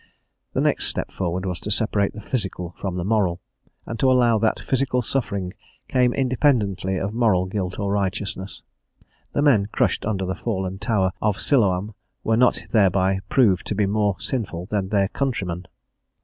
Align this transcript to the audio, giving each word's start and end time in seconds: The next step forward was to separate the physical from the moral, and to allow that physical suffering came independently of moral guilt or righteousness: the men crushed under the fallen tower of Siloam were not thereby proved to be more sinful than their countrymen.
The 0.53 0.61
next 0.61 0.87
step 0.87 1.11
forward 1.11 1.45
was 1.45 1.59
to 1.59 1.69
separate 1.69 2.13
the 2.15 2.21
physical 2.21 2.73
from 2.79 2.95
the 2.95 3.03
moral, 3.05 3.39
and 3.85 3.99
to 3.99 4.11
allow 4.11 4.39
that 4.39 4.59
physical 4.59 5.03
suffering 5.03 5.53
came 5.87 6.11
independently 6.11 6.97
of 6.97 7.13
moral 7.13 7.45
guilt 7.45 7.77
or 7.77 7.91
righteousness: 7.91 8.63
the 9.33 9.43
men 9.43 9.67
crushed 9.71 10.03
under 10.03 10.25
the 10.25 10.33
fallen 10.33 10.79
tower 10.79 11.11
of 11.21 11.39
Siloam 11.39 11.93
were 12.23 12.35
not 12.35 12.65
thereby 12.71 13.19
proved 13.29 13.67
to 13.67 13.75
be 13.75 13.85
more 13.85 14.15
sinful 14.19 14.65
than 14.71 14.89
their 14.89 15.07
countrymen. 15.09 15.67